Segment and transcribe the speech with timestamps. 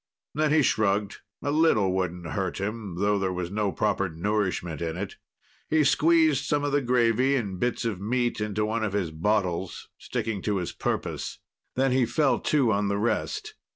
[0.33, 1.17] Then he shrugged.
[1.43, 5.17] A little wouldn't hurt him, though there was no proper nourishment in it.
[5.69, 9.89] He squeezed some of the gravy and bits of meat into one of his bottles,
[9.99, 11.37] sticking to his purpose;
[11.75, 13.53] then he fell to on the rest.